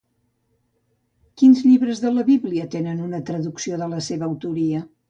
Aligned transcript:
Quins 1.41 1.61
llibres 1.67 2.03
de 2.07 2.15
la 2.17 2.27
Biblia 2.33 2.67
tenen 2.79 3.05
una 3.11 3.21
traducció 3.31 3.81
de 3.85 3.93
la 3.95 4.05
seva 4.11 4.33
autoria? 4.33 4.87